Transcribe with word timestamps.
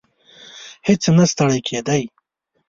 هیڅ 0.87 1.03
نه 1.17 1.25
ستړی 1.31 1.59
کېدی. 1.67 2.01